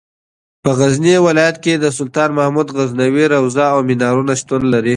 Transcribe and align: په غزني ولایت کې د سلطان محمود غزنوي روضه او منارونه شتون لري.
په 0.63 0.69
غزني 0.79 1.15
ولایت 1.27 1.57
کې 1.63 1.73
د 1.79 1.85
سلطان 1.97 2.29
محمود 2.37 2.67
غزنوي 2.77 3.25
روضه 3.33 3.63
او 3.73 3.79
منارونه 3.89 4.33
شتون 4.41 4.61
لري. 4.73 4.89